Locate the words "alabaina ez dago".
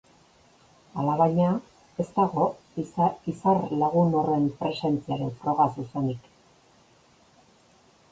1.01-2.45